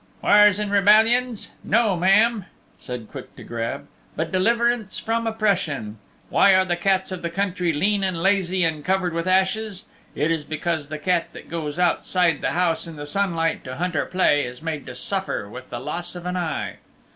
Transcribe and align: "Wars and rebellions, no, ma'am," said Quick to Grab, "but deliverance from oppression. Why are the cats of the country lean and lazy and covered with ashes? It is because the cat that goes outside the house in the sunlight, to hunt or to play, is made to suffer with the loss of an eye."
"Wars 0.23 0.57
and 0.57 0.71
rebellions, 0.71 1.51
no, 1.63 1.95
ma'am," 1.95 2.45
said 2.79 3.07
Quick 3.11 3.35
to 3.35 3.43
Grab, 3.43 3.85
"but 4.15 4.31
deliverance 4.31 4.97
from 4.97 5.27
oppression. 5.27 5.99
Why 6.31 6.55
are 6.55 6.65
the 6.65 6.75
cats 6.75 7.11
of 7.11 7.21
the 7.21 7.29
country 7.29 7.71
lean 7.71 8.03
and 8.03 8.17
lazy 8.23 8.63
and 8.63 8.83
covered 8.83 9.13
with 9.13 9.27
ashes? 9.27 9.85
It 10.15 10.31
is 10.31 10.43
because 10.43 10.87
the 10.87 10.97
cat 10.97 11.27
that 11.33 11.51
goes 11.51 11.77
outside 11.77 12.41
the 12.41 12.53
house 12.53 12.87
in 12.87 12.95
the 12.95 13.05
sunlight, 13.05 13.63
to 13.65 13.75
hunt 13.75 13.95
or 13.95 14.05
to 14.05 14.11
play, 14.11 14.43
is 14.43 14.63
made 14.63 14.87
to 14.87 14.95
suffer 14.95 15.47
with 15.47 15.69
the 15.69 15.79
loss 15.79 16.15
of 16.15 16.25
an 16.25 16.35
eye." 16.35 16.77